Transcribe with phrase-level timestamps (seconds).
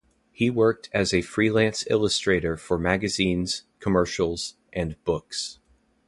[0.31, 5.59] He was worked as a freelance illustrator for magazines, commercials and books.